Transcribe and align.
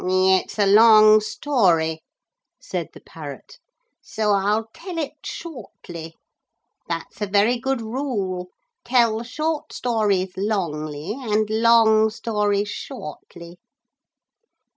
'It's 0.03 0.57
a 0.57 0.65
long 0.65 1.19
story,' 1.21 2.01
said 2.59 2.89
the 2.91 3.01
parrot, 3.01 3.59
'so 4.01 4.31
I'll 4.31 4.67
tell 4.73 4.97
it 4.97 5.13
shortly. 5.23 6.15
That's 6.87 7.21
a 7.21 7.27
very 7.27 7.59
good 7.59 7.81
rule. 7.81 8.49
Tell 8.83 9.21
short 9.21 9.71
stories 9.71 10.33
longly 10.35 11.13
and 11.13 11.47
long 11.51 12.09
stories 12.09 12.67
shortly. 12.69 13.59